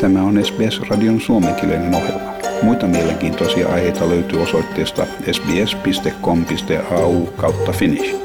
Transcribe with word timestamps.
Tämä 0.00 0.22
on 0.22 0.44
SBS-radion 0.44 1.20
suomenkielinen 1.20 1.94
ohjelma. 1.94 2.32
Muita 2.62 2.86
mielenkiintoisia 2.86 3.68
aiheita 3.68 4.08
löytyy 4.08 4.42
osoitteesta 4.42 5.06
sbs.com.au 5.32 7.26
kautta 7.26 7.72
finnish. 7.72 8.16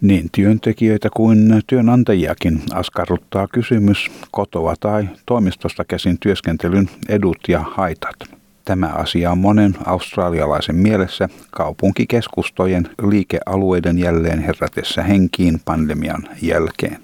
Niin 0.00 0.28
työntekijöitä 0.32 1.08
kuin 1.16 1.62
työnantajiakin 1.66 2.62
askarruttaa 2.74 3.48
kysymys 3.48 4.10
kotoa 4.30 4.74
tai 4.80 5.08
toimistosta 5.26 5.84
käsin 5.84 6.18
työskentelyn 6.20 6.90
edut 7.08 7.38
ja 7.48 7.60
haitat. 7.60 8.35
Tämä 8.66 8.86
asia 8.86 9.30
on 9.30 9.38
monen 9.38 9.74
australialaisen 9.84 10.76
mielessä 10.76 11.28
kaupunkikeskustojen 11.50 12.88
liikealueiden 13.10 13.98
jälleen 13.98 14.38
herätessä 14.38 15.02
henkiin 15.02 15.60
pandemian 15.64 16.28
jälkeen. 16.42 16.98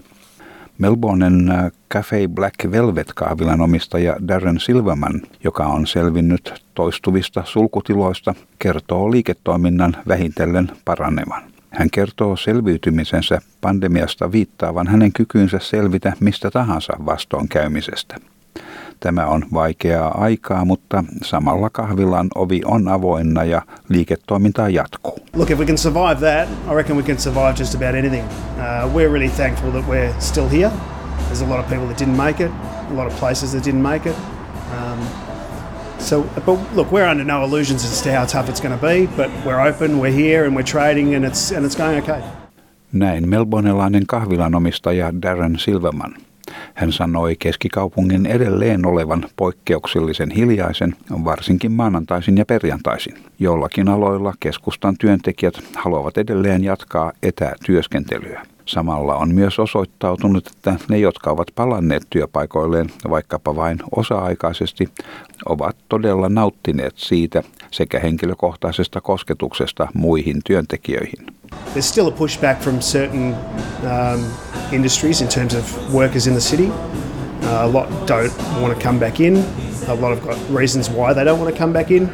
Melbournen 0.78 1.50
äh, 1.50 1.72
Cafe 1.90 2.28
Black 2.28 2.54
Velvet-kahvilan 2.70 3.60
omistaja 3.60 4.16
Darren 4.28 4.60
Silverman, 4.60 5.22
joka 5.44 5.66
on 5.66 5.86
selvinnyt 5.86 6.64
toistuvista 6.74 7.42
sulkutiloista, 7.46 8.34
kertoo 8.58 9.10
liiketoiminnan 9.10 9.96
vähitellen 10.08 10.70
paranevan. 10.84 11.42
Hän 11.70 11.90
kertoo 11.90 12.36
selviytymisensä 12.36 13.38
pandemiasta 13.60 14.32
viittaavan 14.32 14.86
hänen 14.86 15.12
kykyynsä 15.12 15.58
selvitä 15.58 16.12
mistä 16.20 16.50
tahansa 16.50 16.92
vastoinkäymisestä. 17.06 18.31
Tämä 19.02 19.26
on 19.26 19.42
vaikeaa 19.54 20.22
aikaa, 20.22 20.64
mutta 20.64 21.04
samalla 21.22 21.70
kahvilan 21.70 22.28
ovi 22.34 22.60
on 22.64 22.88
avoinna 22.88 23.44
ja 23.44 23.62
liiketoiminta 23.88 24.68
jatkuu. 24.68 25.18
Look, 25.36 25.50
if 25.50 25.58
we 25.58 25.66
can 25.66 25.78
survive 25.78 26.14
that, 26.20 26.48
I 26.70 26.74
reckon 26.74 26.96
we 26.96 27.02
can 27.02 27.18
survive 27.18 27.54
just 27.58 27.74
about 27.74 27.94
anything. 27.94 28.24
Uh, 28.24 28.94
we're 28.94 29.12
really 29.12 29.28
thankful 29.28 29.70
that 29.72 29.88
we're 29.88 30.14
still 30.18 30.48
here. 30.48 30.70
There's 31.26 31.42
a 31.42 31.48
lot 31.48 31.60
of 31.60 31.68
people 31.68 31.86
that 31.86 31.98
didn't 31.98 32.16
make 32.16 32.44
it, 32.44 32.50
a 32.90 32.94
lot 32.94 33.06
of 33.06 33.18
places 33.18 33.52
that 33.52 33.64
didn't 33.64 33.82
make 33.82 34.10
it. 34.10 34.16
Um, 34.76 34.98
so, 35.98 36.22
but 36.46 36.58
look, 36.76 36.92
we're 36.92 37.10
under 37.10 37.24
no 37.24 37.44
illusions 37.44 37.84
as 37.84 38.02
to 38.02 38.12
how 38.12 38.24
tough 38.26 38.48
it's 38.48 38.60
going 38.60 38.78
to 38.78 38.86
be, 38.86 39.06
but 39.16 39.30
we're 39.46 39.68
open, 39.68 39.98
we're 39.98 40.16
here, 40.16 40.44
and 40.46 40.56
we're 40.56 40.70
trading, 40.72 41.14
and 41.14 41.24
it's 41.24 41.52
and 41.56 41.66
it's 41.66 41.76
going 41.76 42.02
okay. 42.02 42.22
Näin 42.92 43.28
melbournelainen 43.28 44.06
kahvilan 44.06 44.54
omistaja 44.54 45.12
Darren 45.22 45.58
Silverman. 45.58 46.14
Hän 46.74 46.92
sanoi 46.92 47.36
keskikaupungin 47.38 48.26
edelleen 48.26 48.86
olevan 48.86 49.24
poikkeuksellisen 49.36 50.30
hiljaisen, 50.30 50.94
varsinkin 51.24 51.72
maanantaisin 51.72 52.38
ja 52.38 52.44
perjantaisin. 52.44 53.14
Jollakin 53.38 53.88
aloilla 53.88 54.34
keskustan 54.40 54.96
työntekijät 54.98 55.54
haluavat 55.76 56.18
edelleen 56.18 56.64
jatkaa 56.64 57.12
etätyöskentelyä. 57.22 58.42
Samalla 58.66 59.16
on 59.16 59.34
myös 59.34 59.58
osoittautunut, 59.58 60.46
että 60.46 60.74
ne, 60.88 60.98
jotka 60.98 61.30
ovat 61.30 61.48
palanneet 61.54 62.02
työpaikoilleen 62.10 62.86
vaikkapa 63.10 63.56
vain 63.56 63.78
osa-aikaisesti, 63.96 64.88
ovat 65.46 65.76
todella 65.88 66.28
nauttineet 66.28 66.92
siitä 66.96 67.42
sekä 67.70 68.00
henkilökohtaisesta 68.00 69.00
kosketuksesta 69.00 69.88
muihin 69.94 70.40
työntekijöihin. 70.44 71.26
There's 71.74 71.82
still 71.82 72.08
a 72.08 72.10
pushback 72.10 72.60
from 72.60 72.78
certain 72.78 73.34
um, 73.82 74.24
industries 74.72 75.20
in 75.20 75.28
terms 75.28 75.54
of 75.54 75.94
workers 75.94 76.26
in 76.26 76.34
the 76.34 76.40
city. 76.40 76.68
Uh, 76.68 77.66
a 77.66 77.68
lot 77.68 78.06
don't 78.06 78.36
want 78.60 78.74
to 78.76 78.80
come 78.80 78.98
back 78.98 79.20
in. 79.20 79.36
A 79.88 79.94
lot 79.94 80.16
have 80.16 80.22
got 80.22 80.50
reasons 80.50 80.88
why 80.88 81.12
they 81.12 81.24
don't 81.24 81.40
want 81.40 81.52
to 81.52 81.58
come 81.58 81.72
back 81.72 81.90
in. 81.90 82.04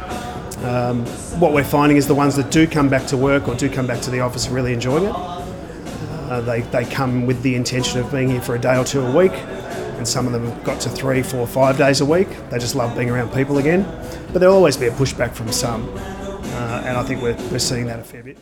Um, 0.63 1.05
what 1.39 1.53
we're 1.53 1.63
finding 1.63 1.97
is 1.97 2.07
the 2.07 2.15
ones 2.15 2.35
that 2.35 2.51
do 2.51 2.67
come 2.67 2.89
back 2.89 3.05
to 3.07 3.17
work 3.17 3.47
or 3.47 3.55
do 3.55 3.69
come 3.69 3.87
back 3.87 4.01
to 4.01 4.11
the 4.11 4.19
office 4.19 4.47
are 4.47 4.53
really 4.53 4.73
enjoying 4.73 5.05
it. 5.05 5.15
Uh, 5.15 6.41
they, 6.41 6.61
they 6.61 6.85
come 6.85 7.25
with 7.25 7.41
the 7.41 7.55
intention 7.55 7.99
of 7.99 8.11
being 8.11 8.29
here 8.29 8.41
for 8.41 8.55
a 8.55 8.59
day 8.59 8.77
or 8.77 8.83
two 8.83 9.01
a 9.01 9.15
week, 9.15 9.31
and 9.31 10.07
some 10.07 10.27
of 10.27 10.33
them 10.33 10.45
have 10.45 10.63
got 10.63 10.79
to 10.81 10.89
three, 10.89 11.23
four, 11.23 11.47
five 11.47 11.77
days 11.77 12.01
a 12.01 12.05
week. 12.05 12.27
They 12.49 12.59
just 12.59 12.75
love 12.75 12.95
being 12.95 13.09
around 13.09 13.33
people 13.33 13.57
again. 13.57 13.83
But 14.31 14.39
there'll 14.39 14.55
always 14.55 14.77
be 14.77 14.87
a 14.87 14.91
pushback 14.91 15.33
from 15.33 15.51
some, 15.51 15.89
uh, 15.95 16.83
and 16.85 16.97
I 16.97 17.03
think 17.03 17.21
we're, 17.21 17.37
we're 17.49 17.59
seeing 17.59 17.85
that 17.87 17.99
a 17.99 18.03
fair 18.03 18.21
bit. 18.21 18.37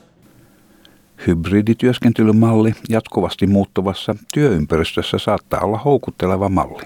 Hybridityöskentelymalli 1.27 2.73
jatkuvasti 2.89 3.47
muuttuvassa 3.47 4.15
työympäristössä 4.33 5.17
saattaa 5.17 5.59
olla 5.59 5.77
houkutteleva 5.77 6.49
malli. 6.49 6.83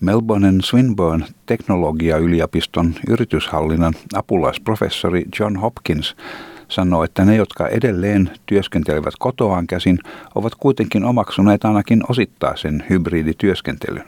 Melbournen 0.00 0.60
Swinburne 0.62 1.26
teknologiayliopiston 1.46 2.94
yrityshallinnan 3.08 3.94
apulaisprofessori 4.14 5.24
John 5.40 5.56
Hopkins 5.56 6.16
sanoo, 6.68 7.04
että 7.04 7.24
ne, 7.24 7.36
jotka 7.36 7.68
edelleen 7.68 8.30
työskentelevät 8.46 9.14
kotoaan 9.18 9.66
käsin, 9.66 9.98
ovat 10.34 10.54
kuitenkin 10.54 11.04
omaksuneet 11.04 11.64
ainakin 11.64 12.02
osittaisen 12.08 12.84
hybridityöskentelyn. 12.90 14.04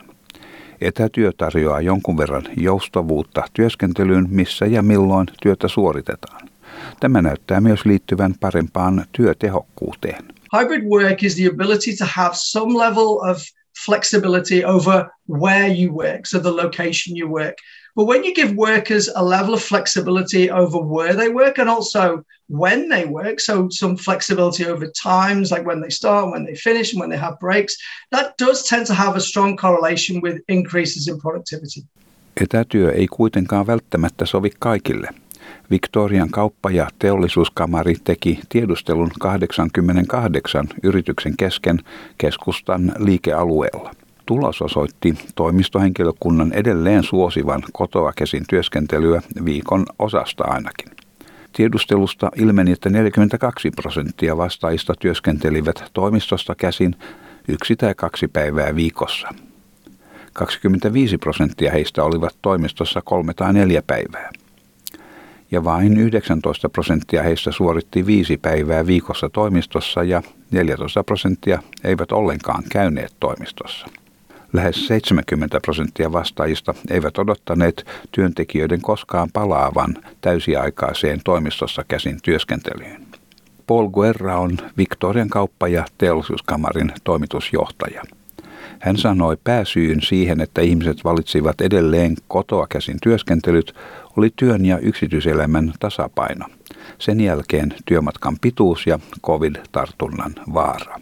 Etätyö 0.81 1.33
tarjoaa 1.37 1.81
jonkun 1.81 2.17
verran 2.17 2.43
joustavuutta 2.57 3.43
työskentelyyn, 3.53 4.27
missä 4.31 4.67
ja 4.67 4.83
milloin 4.83 5.27
työtä 5.43 5.69
suoritetaan. 5.69 6.54
Tämä 7.01 7.23
näyttää 7.23 7.61
myös 7.61 7.85
liittyvän 7.85 8.35
parempaan 8.41 9.05
työtehokkuuteen. 9.13 10.25
Hybrid 10.59 10.85
work 10.85 11.23
is 11.23 11.35
the 11.35 11.47
ability 11.47 11.97
to 11.99 12.05
have 12.09 12.31
some 12.35 12.79
level 12.79 13.31
of 13.31 13.39
flexibility 13.87 14.65
over 14.65 15.05
where 15.29 15.69
you 15.69 15.97
work, 15.97 16.27
so 16.27 16.39
the 16.39 16.51
location 16.51 17.17
you 17.17 17.29
work. 17.31 17.55
But 17.97 18.07
when 18.07 18.25
you 18.25 18.35
give 18.35 18.57
workers 18.57 19.09
a 19.15 19.23
level 19.23 19.55
of 19.55 19.63
flexibility 19.63 20.51
over 20.51 20.79
where 20.79 21.15
they 21.15 21.29
work 21.29 21.59
and 21.59 21.71
also 21.71 22.25
when 22.49 22.89
they 22.89 23.05
work, 23.05 23.41
so 23.41 23.69
some 23.71 23.97
flexibility 23.97 24.67
over 24.67 24.87
times, 25.03 25.51
like 25.53 25.65
when 25.65 25.81
they 25.81 25.91
start, 25.91 26.31
when 26.33 26.45
they 26.45 26.57
finish, 26.57 26.93
and 26.93 27.01
when 27.01 27.11
they 27.11 27.21
have 27.21 27.37
breaks, 27.39 27.77
that 28.11 28.35
does 28.39 28.69
tend 28.69 28.87
to 28.87 28.95
have 28.95 29.17
a 29.17 29.21
strong 29.21 29.57
correlation 29.57 30.21
with 30.23 30.41
increases 30.49 31.09
in 31.09 31.21
productivity. 31.21 31.83
Etätyö 32.41 32.93
ei 32.93 33.07
kuitenkaan 33.07 33.67
välttämättä 33.67 34.27
sovi 34.27 34.51
kaikille. 34.59 35.09
Victorian 35.71 36.31
kauppa- 36.31 36.71
ja 36.71 36.89
teollisuuskamari 36.99 37.95
teki 38.05 38.41
tiedustelun 38.49 39.11
88 39.21 40.69
yrityksen 40.83 41.37
kesken 41.37 41.81
keskustan 42.19 42.93
liikealueella. 42.99 43.91
Tulos 44.27 44.63
osoitti 44.63 45.15
toimistohenkilökunnan 45.35 46.53
edelleen 46.53 47.03
suosivan 47.03 47.63
kotoa 47.73 48.13
käsin 48.17 48.45
työskentelyä 48.49 49.23
viikon 49.45 49.87
osasta 49.99 50.45
ainakin. 50.45 50.89
Tiedustelusta 51.53 52.31
ilmeni, 52.37 52.73
että 52.73 52.91
42 52.91 53.71
prosenttia 53.71 54.37
vastaajista 54.37 54.95
työskentelivät 54.99 55.85
toimistosta 55.93 56.55
käsin 56.55 56.97
yksi 57.49 57.77
tai 57.77 57.95
kaksi 57.95 58.29
päivää 58.29 58.77
viikossa. 58.77 59.29
25 60.33 61.19
prosenttia 61.19 61.73
heistä 61.73 62.05
olivat 62.05 62.37
toimistossa 62.43 63.03
kolme 63.05 63.35
tai 63.35 63.53
neljä 63.53 63.83
päivää. 63.87 64.31
Ja 65.51 65.65
vain 65.65 65.99
19 65.99 66.69
prosenttia 66.69 67.23
heistä 67.23 67.53
suoritti 67.53 68.07
viisi 68.07 68.37
päivää 68.37 68.87
viikossa 68.87 69.31
toimistossa 69.31 70.03
ja 70.03 70.23
14 70.51 71.05
prosenttia 71.05 71.63
eivät 71.85 72.13
ollenkaan 72.13 72.65
käyneet 72.71 73.13
toimistossa. 73.21 73.87
Lähes 74.53 74.87
70 74.87 75.61
prosenttia 75.61 76.13
vastaajista 76.13 76.75
eivät 76.91 77.19
odottaneet 77.19 77.87
työntekijöiden 78.13 78.81
koskaan 78.83 79.29
palaavan 79.33 79.97
täysiaikaiseen 80.21 81.21
toimistossa 81.25 81.85
käsin 81.89 82.19
työskentelyyn. 82.23 83.07
Paul 83.67 83.89
Guerra 83.89 84.39
on 84.39 84.59
Victorian 84.77 85.29
kauppa- 85.29 85.69
ja 85.69 85.85
teollisuuskamarin 85.99 86.93
toimitusjohtaja. 87.05 88.03
Hän 88.81 88.97
sanoi 88.97 89.37
pääsyyn 89.45 90.03
siihen, 90.03 90.41
että 90.41 90.61
ihmiset 90.61 91.05
valitsivat 91.05 91.61
edelleen 91.61 92.17
kotoa 92.29 92.67
käsin 92.67 92.97
työskentelyt, 93.03 93.75
oli 94.17 94.31
työn 94.37 94.67
ja 94.67 94.79
yksityiselämän 94.79 95.73
tasapaino. 95.81 96.47
Sen 96.99 97.21
jälkeen 97.21 97.75
työmatkan 97.87 98.37
pituus 98.41 98.87
ja 98.87 98.99
covid-tartunnan 99.23 100.33
vaara. 100.55 101.01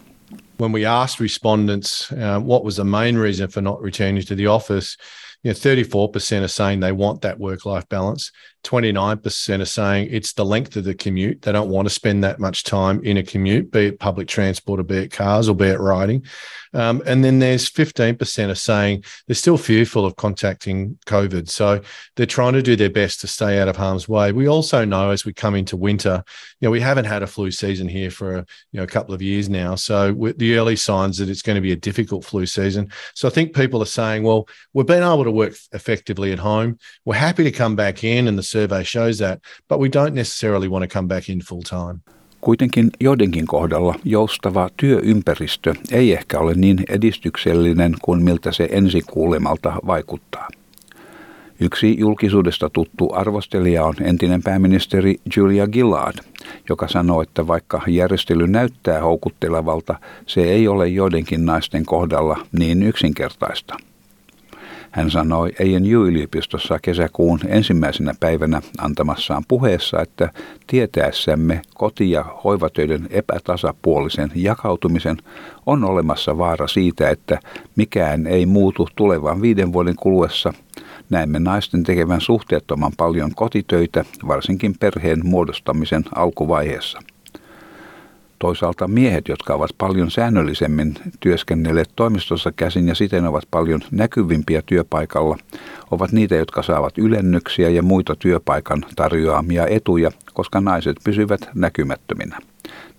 when 0.59 0.71
we 0.71 0.85
asked 0.85 1.19
respondents 1.19 2.11
uh, 2.11 2.39
what 2.39 2.63
was 2.63 2.75
the 2.75 2.83
main 2.83 3.17
reason 3.17 3.49
for 3.49 3.61
not 3.61 3.81
returning 3.81 4.23
to 4.23 4.35
the 4.35 4.47
office, 4.47 4.97
you 5.43 5.51
know, 5.51 5.55
34% 5.55 6.41
are 6.41 6.47
saying 6.47 6.79
they 6.79 6.91
want 6.91 7.21
that 7.21 7.39
work 7.39 7.65
life 7.65 7.87
balance. 7.89 8.31
29% 8.63 9.61
are 9.61 9.65
saying 9.65 10.07
it's 10.09 10.33
the 10.33 10.45
length 10.45 10.77
of 10.77 10.85
the 10.85 10.95
commute. 10.95 11.41
They 11.41 11.51
don't 11.51 11.69
want 11.69 11.85
to 11.85 11.93
spend 11.93 12.23
that 12.23 12.39
much 12.39 12.63
time 12.63 13.03
in 13.03 13.17
a 13.17 13.23
commute, 13.23 13.71
be 13.71 13.87
it 13.87 13.99
public 13.99 14.29
transport 14.29 14.79
or 14.79 14.83
be 14.83 14.97
it 14.97 15.11
cars 15.11 15.49
or 15.49 15.55
be 15.55 15.65
it 15.65 15.79
riding. 15.79 16.25
Um, 16.73 17.03
and 17.05 17.23
then 17.23 17.39
there's 17.39 17.69
15% 17.69 18.49
are 18.49 18.55
saying 18.55 19.03
they're 19.27 19.35
still 19.35 19.57
fearful 19.57 20.05
of 20.05 20.15
contacting 20.15 20.97
COVID. 21.05 21.49
So 21.49 21.81
they're 22.15 22.25
trying 22.25 22.53
to 22.53 22.61
do 22.61 22.75
their 22.75 22.89
best 22.89 23.19
to 23.21 23.27
stay 23.27 23.59
out 23.59 23.67
of 23.67 23.75
harm's 23.75 24.07
way. 24.07 24.31
We 24.31 24.47
also 24.47 24.85
know 24.85 25.11
as 25.11 25.25
we 25.25 25.33
come 25.33 25.55
into 25.55 25.75
winter, 25.75 26.23
you 26.61 26.67
know, 26.67 26.71
we 26.71 26.79
haven't 26.79 27.05
had 27.05 27.21
a 27.21 27.27
flu 27.27 27.51
season 27.51 27.89
here 27.89 28.09
for 28.09 28.35
a, 28.35 28.45
you 28.71 28.77
know, 28.77 28.83
a 28.83 28.87
couple 28.87 29.13
of 29.13 29.21
years 29.21 29.49
now. 29.49 29.75
So 29.75 30.13
the 30.37 30.55
early 30.57 30.77
signs 30.77 31.17
that 31.17 31.29
it's 31.29 31.41
going 31.41 31.55
to 31.57 31.61
be 31.61 31.73
a 31.73 31.77
difficult 31.77 32.23
flu 32.23 32.45
season. 32.45 32.89
So 33.13 33.27
I 33.27 33.31
think 33.31 33.53
people 33.53 33.83
are 33.83 33.87
saying, 33.87 34.23
well, 34.23 34.47
we've 34.73 34.85
been 34.85 35.03
able 35.03 35.25
to 35.25 35.32
work 35.33 35.53
effectively 35.73 36.33
at 36.33 36.39
home. 36.39 36.75
We're 37.09 37.19
happy 37.19 37.51
to 37.51 37.63
come 37.63 37.75
back 37.75 38.03
in 38.03 38.27
and 38.27 38.37
the 38.37 38.43
survey 38.43 38.83
shows 38.83 39.17
that, 39.17 39.39
but 39.69 39.79
we 39.79 39.87
don't 39.87 40.13
necessarily 40.13 40.67
want 40.67 40.89
to 40.89 40.97
come 40.97 41.07
back 41.07 41.29
in 41.29 41.39
full 41.39 41.61
time. 41.61 41.99
Kuitenkin 42.41 42.89
joidenkin 42.99 43.45
kohdalla 43.45 43.95
joustava 44.03 44.69
työympäristö 44.77 45.73
ei 45.91 46.13
ehkä 46.13 46.39
ole 46.39 46.53
niin 46.53 46.77
edistyksellinen 46.89 47.95
kuin 48.01 48.23
miltä 48.23 48.51
se 48.51 48.69
ensikuulemalta 48.71 49.73
vaikuttaa. 49.87 50.47
Yksi 51.59 51.99
julkisuudesta 51.99 52.69
tuttu 52.69 53.13
arvostelija 53.13 53.85
on 53.85 53.93
entinen 54.01 54.43
pääministeri 54.43 55.15
Julia 55.37 55.67
Gillard, 55.67 56.17
joka 56.69 56.87
sanoo, 56.87 57.21
että 57.21 57.47
vaikka 57.47 57.81
järjestely 57.87 58.47
näyttää 58.47 59.01
houkuttelevalta, 59.01 59.99
se 60.25 60.41
ei 60.41 60.67
ole 60.67 60.87
joidenkin 60.87 61.45
naisten 61.45 61.85
kohdalla 61.85 62.47
niin 62.51 62.83
yksinkertaista. 62.83 63.77
Hän 64.93 65.11
sanoi 65.11 65.51
ANU-yliopistossa 65.59 66.79
kesäkuun 66.81 67.39
ensimmäisenä 67.47 68.13
päivänä 68.19 68.61
antamassaan 68.77 69.43
puheessa, 69.47 70.01
että 70.01 70.29
tietäessämme 70.67 71.61
koti- 71.73 72.11
ja 72.11 72.25
hoivatöiden 72.43 73.07
epätasapuolisen 73.09 74.31
jakautumisen 74.35 75.17
on 75.65 75.83
olemassa 75.83 76.37
vaara 76.37 76.67
siitä, 76.67 77.09
että 77.09 77.39
mikään 77.75 78.27
ei 78.27 78.45
muutu 78.45 78.87
tulevan 78.95 79.41
viiden 79.41 79.73
vuoden 79.73 79.95
kuluessa. 79.95 80.53
Näemme 81.09 81.39
naisten 81.39 81.83
tekevän 81.83 82.21
suhteettoman 82.21 82.91
paljon 82.97 83.35
kotitöitä, 83.35 84.05
varsinkin 84.27 84.75
perheen 84.79 85.19
muodostamisen 85.23 86.03
alkuvaiheessa– 86.15 86.99
Toisaalta 88.39 88.87
miehet, 88.87 89.27
jotka 89.27 89.53
ovat 89.53 89.71
paljon 89.77 90.11
säännöllisemmin 90.11 90.95
työskennelleet 91.19 91.89
toimistossa 91.95 92.51
käsin 92.51 92.87
ja 92.87 92.95
siten 92.95 93.25
ovat 93.25 93.43
paljon 93.51 93.81
näkyvimpiä 93.91 94.61
työpaikalla, 94.65 95.37
ovat 95.91 96.11
niitä, 96.11 96.35
jotka 96.35 96.63
saavat 96.63 96.97
ylennyksiä 96.97 97.69
ja 97.69 97.83
muita 97.83 98.15
työpaikan 98.15 98.85
tarjoamia 98.95 99.67
etuja, 99.67 100.11
koska 100.33 100.61
naiset 100.61 100.97
pysyvät 101.03 101.49
näkymättöminä. 101.53 102.39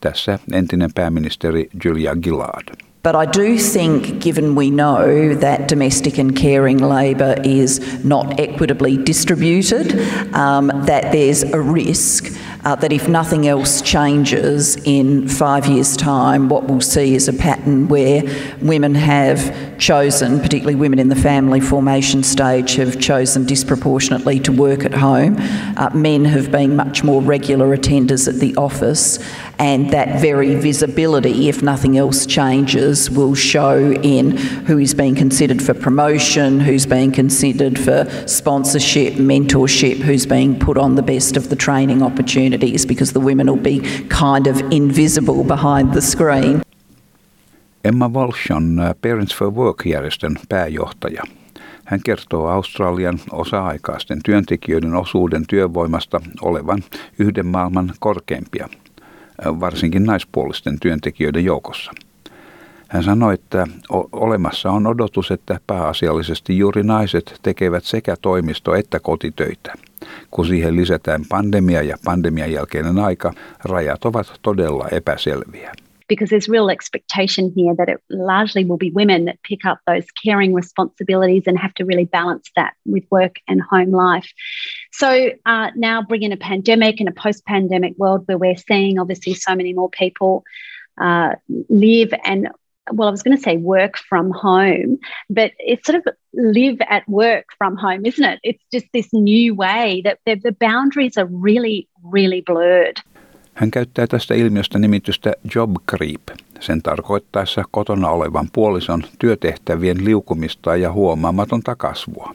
Tässä 0.01 0.39
entinen 0.53 0.91
pääministeri 0.95 1.69
Julia 1.85 2.17
Gillard. 2.17 2.94
But 3.05 3.15
I 3.15 3.27
do 3.27 3.59
think, 3.59 4.23
given 4.23 4.55
we 4.55 4.71
know 4.71 5.35
that 5.35 5.69
domestic 5.69 6.17
and 6.17 6.35
caring 6.35 6.79
labour 6.79 7.37
is 7.45 8.03
not 8.03 8.41
equitably 8.41 8.97
distributed, 8.97 9.93
um, 10.35 10.69
that 10.87 11.12
there's 11.12 11.43
a 11.43 11.61
risk 11.61 12.35
uh, 12.65 12.75
that 12.77 12.93
if 12.93 13.06
nothing 13.06 13.47
else 13.47 13.83
changes 13.83 14.77
in 14.85 15.29
five 15.29 15.67
years' 15.67 15.99
time, 15.99 16.49
what 16.49 16.65
we'll 16.65 16.81
see 16.81 17.15
is 17.15 17.29
a 17.29 17.33
pattern 17.35 17.89
where 17.89 18.23
women 18.62 18.95
have 18.95 19.79
chosen, 19.79 20.41
particularly 20.41 20.75
women 20.75 20.99
in 20.99 21.11
the 21.11 21.17
family 21.17 21.61
formation 21.61 22.23
stage, 22.23 22.77
have 22.77 22.99
chosen 22.99 23.45
disproportionately 23.45 24.41
to 24.41 24.50
work 24.50 24.83
at 24.85 24.95
home. 24.95 25.37
Uh, 25.77 25.91
men 25.93 26.25
have 26.25 26.50
been 26.50 26.75
much 26.75 27.05
more 27.05 27.21
regular 27.21 27.77
attenders 27.77 28.27
at 28.29 28.37
the 28.37 28.57
office, 28.57 29.19
and 29.59 29.91
that 29.91 30.21
very 30.23 30.55
visibility, 30.55 31.50
if 31.50 31.62
nothing 31.62 31.99
else 31.99 32.25
changes, 32.25 32.94
will 33.11 33.35
show 33.35 33.93
in 34.02 34.37
who 34.67 34.79
is 34.79 34.94
being 34.94 35.17
considered 35.17 35.61
for 35.62 35.75
promotion, 35.75 36.61
who's 36.61 36.87
being 36.87 37.12
considered 37.12 37.79
for 37.79 38.06
sponsorship, 38.26 39.14
mentorship, 39.14 39.96
who's 39.96 40.26
being 40.26 40.58
put 40.58 40.79
on 40.79 40.94
the 40.96 41.02
best 41.02 41.37
of 41.37 41.49
the 41.49 41.56
training 41.56 42.02
opportunities 42.02 42.87
because 42.87 43.12
the 43.12 43.20
women 43.20 43.46
will 43.46 43.62
be 43.62 43.81
kind 44.08 44.46
of 44.46 44.61
invisible 44.70 45.44
behind 45.44 45.93
the 45.93 46.00
screen. 46.00 46.62
Emma 47.85 48.08
Walsh 48.08 48.50
on 48.50 48.79
uh, 48.79 48.94
Parents 49.02 49.35
for 49.35 49.50
Work-järjestön 49.50 50.37
pääjohtaja. 50.49 51.23
Hän 51.85 52.00
kertoo 52.05 52.47
Australian 52.47 53.20
osa-aikaisten 53.32 54.20
työntekijöiden 54.25 54.94
osuuden 54.94 55.44
työvoimasta 55.47 56.20
olevan 56.43 56.82
yhden 57.19 57.47
maailman 57.47 57.93
korkeimpia– 57.99 58.69
varsinkin 59.44 60.05
naispuolisten 60.05 60.81
työntekijöiden 60.81 61.44
joukossa. 61.44 61.93
Hän 62.94 63.02
sanoi, 63.02 63.35
että 63.35 63.67
olemassa 64.12 64.70
on 64.70 64.87
odotus, 64.87 65.31
että 65.31 65.61
pääasiallisesti 65.67 66.58
juuri 66.58 66.82
naiset 66.82 67.38
tekevät 67.43 67.85
sekä 67.85 68.17
toimisto- 68.23 68.75
että 68.75 69.00
kotitöitä. 69.00 69.75
Kun 70.31 70.46
siihen 70.46 70.76
lisätään 70.76 71.23
pandemia 71.29 71.82
ja 71.82 71.96
pandemian 72.05 72.52
jälkeinen 72.52 72.99
aika, 72.99 73.32
rajat 73.64 74.05
ovat 74.05 74.32
todella 74.43 74.88
epäselviä. 74.88 75.73
because 76.08 76.29
there's 76.29 76.50
real 76.50 76.69
expectation 76.69 77.50
here 77.56 77.75
that 77.75 77.88
it 77.88 77.99
largely 78.11 78.62
will 78.62 78.76
be 78.76 78.91
women 78.94 79.25
that 79.25 79.43
pick 79.43 79.64
up 79.64 79.79
those 79.87 80.05
caring 80.25 80.52
responsibilities 80.55 81.44
and 81.47 81.58
have 81.58 81.73
to 81.75 81.85
really 81.85 82.05
balance 82.05 82.50
that 82.56 82.75
with 82.85 83.05
work 83.11 83.37
and 83.49 83.62
home 83.62 83.90
life. 83.90 84.29
So 84.93 85.31
uh, 85.47 85.70
now 85.75 86.02
bring 86.02 86.23
in 86.23 86.32
a 86.32 86.37
pandemic 86.37 87.00
and 87.00 87.08
a 87.08 87.12
post-pandemic 87.12 87.94
world 87.97 88.25
where 88.26 88.37
we're 88.37 88.62
seeing 88.69 88.99
obviously 88.99 89.32
so 89.32 89.55
many 89.56 89.73
more 89.73 89.88
people 89.88 90.44
uh, 91.00 91.31
live 91.70 92.12
and 92.23 92.49
well, 92.93 93.09
I 93.09 93.11
was 93.11 93.23
going 93.23 93.37
to 93.37 93.43
say 93.43 93.57
work 93.57 93.99
from 94.09 94.31
home, 94.31 94.99
but 95.31 95.53
it's 95.59 95.87
sort 95.87 95.97
of 95.97 96.15
live 96.35 96.79
at 96.89 97.03
work 97.09 97.45
from 97.59 97.77
home, 97.77 98.05
isn't 98.05 98.25
it? 98.25 98.41
It's 98.43 98.65
just 98.73 98.87
this 98.93 99.13
new 99.13 99.55
way 99.55 100.03
that 100.05 100.19
the, 100.27 100.37
the 100.37 100.53
boundaries 100.53 101.17
are 101.17 101.29
really, 101.43 101.89
really 102.13 102.43
blurred. 102.43 102.97
Hän 103.55 103.71
käyttää 103.71 104.07
tästä 104.07 104.35
ilmiöstä 104.35 104.79
nimitystä 104.79 105.33
job 105.55 105.77
creep, 105.91 106.23
sen 106.61 106.83
tarkoittaessa 106.83 107.63
kotona 107.71 108.09
olevan 108.09 108.49
puolison 108.53 109.03
työtehtävien 109.19 110.05
liukumista 110.05 110.77
ja 110.77 110.93
huomaamatonta 110.93 111.77
kasvua. 111.77 112.35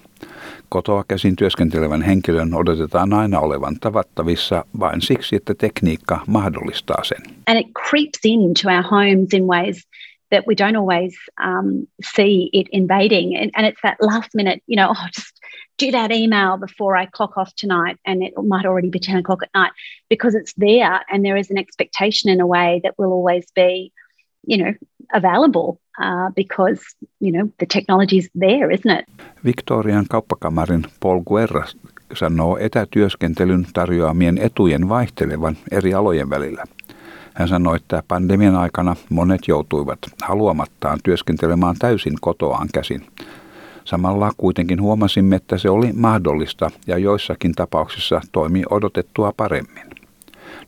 Kotoa 0.70 1.04
käsin 1.08 1.36
työskentelevän 1.36 2.02
henkilön 2.02 2.54
odotetaan 2.54 3.14
aina 3.14 3.40
olevan 3.40 3.76
tavattavissa 3.80 4.66
vain 4.80 5.02
siksi, 5.02 5.36
että 5.36 5.54
tekniikka 5.54 6.20
mahdollistaa 6.28 7.04
sen. 7.04 7.18
And 7.48 7.60
it 7.60 7.68
creeps 7.90 8.20
into 8.24 8.70
our 8.70 8.84
homes 8.92 9.34
in 9.34 9.44
ways 9.44 9.88
that 10.32 10.46
we 10.46 10.56
don't 10.56 10.76
always 10.76 11.18
um, 11.38 11.88
see 12.02 12.50
it 12.54 12.68
invading. 12.72 13.36
And, 13.36 13.52
and 13.56 13.66
it's 13.66 13.82
that 13.84 13.98
last 14.00 14.36
minute, 14.36 14.62
you 14.68 14.76
know, 14.76 14.94
oh, 14.96 15.08
just 15.12 15.40
do 15.78 15.92
that 15.92 16.12
email 16.12 16.58
before 16.58 16.96
I 16.96 17.06
clock 17.06 17.38
off 17.38 17.54
tonight. 17.56 17.98
And 18.06 18.24
it 18.24 18.34
might 18.38 18.66
already 18.66 18.90
be 18.90 19.00
10 19.00 19.18
o'clock 19.18 19.44
at 19.44 19.50
night 19.54 19.72
because 20.10 20.36
it's 20.36 20.54
there 20.58 21.02
and 21.12 21.26
there 21.26 21.38
is 21.38 21.50
an 21.50 21.58
expectation 21.58 22.30
in 22.30 22.42
a 22.42 22.48
way 22.48 22.82
that 22.84 22.94
will 22.98 23.12
always 23.12 23.46
be, 23.56 23.92
you 24.48 24.58
know, 24.58 24.74
available 25.14 25.80
uh, 26.02 26.30
because, 26.36 26.82
you 27.20 27.32
know, 27.32 27.50
the 27.60 27.66
technology 27.66 28.18
is 28.18 28.30
there, 28.36 28.72
isn't 28.72 28.92
it? 28.92 29.06
Victorian 29.44 30.06
kauppakamarin 30.10 30.86
Paul 31.00 31.22
Guerra 31.22 31.68
sanoo 32.14 32.58
etätyöskentelyn 32.58 33.66
tarjoamien 33.74 34.38
etujen 34.38 34.90
vaihtelevan 34.90 35.58
eri 35.72 35.94
alojen 35.94 36.30
välillä– 36.30 36.64
Hän 37.40 37.48
sanoi, 37.48 37.76
että 37.76 38.04
pandemian 38.08 38.56
aikana 38.56 38.96
monet 39.10 39.48
joutuivat 39.48 40.00
haluamattaan 40.22 41.00
työskentelemään 41.04 41.76
täysin 41.80 42.14
kotoaan 42.22 42.68
käsin. 42.74 43.06
Samalla 43.86 44.32
kuitenkin 44.38 44.82
huomasimme, 44.82 45.36
että 45.36 45.58
se 45.58 45.70
oli 45.70 45.94
mahdollista 45.94 46.72
ja 46.88 46.98
joissakin 46.98 47.56
tapauksissa 47.56 48.22
toimi 48.32 48.64
odotettua 48.70 49.34
paremmin. 49.38 49.84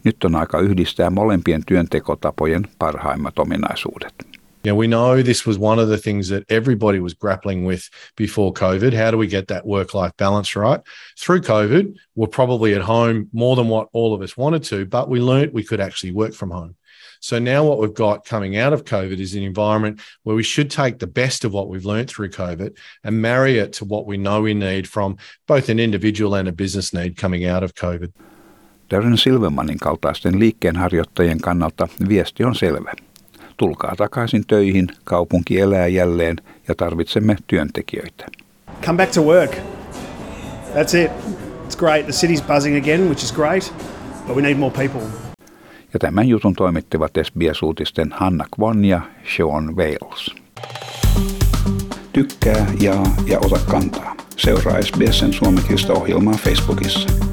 Nyt 0.04 0.24
on 0.24 0.36
aika 0.36 0.60
yhdistää 0.60 1.10
molempien 1.10 1.64
työntekotapojen 1.66 2.68
parhaimmat 2.80 3.40
ominaisuudet. 3.40 4.31
Yeah, 4.64 4.74
we 4.74 4.86
know 4.86 5.24
this 5.24 5.44
was 5.44 5.58
one 5.58 5.80
of 5.80 5.88
the 5.88 5.98
things 5.98 6.30
that 6.30 6.46
everybody 6.48 7.00
was 7.00 7.16
grappling 7.16 7.66
with 7.66 7.90
before 8.16 8.54
COVID. 8.54 8.94
How 8.94 9.10
do 9.10 9.18
we 9.18 9.26
get 9.26 9.48
that 9.48 9.66
work 9.66 9.96
life 9.96 10.12
balance 10.18 10.56
right? 10.56 10.82
Through 11.18 11.42
COVID, 11.42 11.96
we're 12.14 12.28
probably 12.28 12.76
at 12.76 12.82
home 12.82 13.28
more 13.34 13.56
than 13.56 13.70
what 13.70 13.88
all 13.92 14.14
of 14.14 14.22
us 14.22 14.38
wanted 14.38 14.64
to, 14.66 14.86
but 14.86 15.10
we 15.10 15.20
learned 15.20 15.54
we 15.54 15.64
could 15.64 15.80
actually 15.80 16.12
work 16.12 16.34
from 16.36 16.52
home. 16.52 16.76
So 17.22 17.40
now 17.40 17.64
what 17.64 17.80
we've 17.80 17.94
got 17.94 18.26
coming 18.26 18.58
out 18.58 18.72
of 18.72 18.84
COVID 18.84 19.20
is 19.20 19.34
an 19.34 19.42
environment 19.42 20.00
where 20.24 20.36
we 20.36 20.44
should 20.44 20.70
take 20.70 21.00
the 21.00 21.08
best 21.08 21.44
of 21.44 21.54
what 21.54 21.68
we've 21.68 21.86
learned 21.86 22.10
through 22.10 22.30
COVID 22.30 22.78
and 23.04 23.22
marry 23.22 23.58
it 23.58 23.74
to 23.74 23.86
what 23.86 24.06
we 24.06 24.18
know 24.18 24.42
we 24.42 24.54
need 24.54 24.88
from 24.88 25.18
both 25.48 25.70
an 25.70 25.80
individual 25.80 26.36
and 26.36 26.48
a 26.48 26.52
business 26.52 26.94
need 26.94 27.18
coming 27.18 27.46
out 27.46 27.64
of 27.64 27.74
COVID. 27.74 28.12
Darren 28.90 29.18
Silvermanin 29.18 29.78
kaltaisten 29.78 30.40
liikkeenharjoittajien 30.40 31.40
kannalta 31.42 31.88
viesti 32.08 32.44
on 32.44 32.56
selvä. 32.56 33.11
Tulkaa 33.62 33.96
takaisin 33.96 34.44
töihin, 34.48 34.88
kaupunki 35.04 35.60
elää 35.60 35.88
jälleen 35.88 36.36
ja 36.68 36.76
tarvitsemme 36.76 37.36
työntekijöitä. 37.48 38.26
Come 38.86 38.98
back 38.98 39.12
to 39.12 39.22
work. 39.22 39.52
That's 40.76 40.98
it. 40.98 41.12
It's 41.68 41.78
great. 41.78 42.06
The 42.06 42.12
city's 42.12 42.54
buzzing 42.54 42.78
again, 42.78 43.02
which 43.02 43.24
is 43.24 43.34
great, 43.34 43.74
but 44.28 44.36
we 44.36 44.42
need 44.42 44.58
more 44.58 44.76
people. 44.76 45.02
Ja 45.94 46.00
tämän 46.00 46.28
jutun 46.28 46.54
toimittivat 46.54 47.12
SBS-uutisten 47.24 48.12
Hanna 48.12 48.46
Kwon 48.56 48.86
ja 48.86 49.02
Sean 49.38 49.76
Wales. 49.76 50.36
Tykkää, 52.14 52.66
jaa 52.82 53.16
ja 53.28 53.40
ota 53.40 53.60
kantaa. 53.72 54.16
Seuraa 54.38 54.82
SBSn 54.82 55.34
suomenkielistä 55.34 55.94
ohjelmaa 55.94 56.34
Facebookissa. 56.34 57.31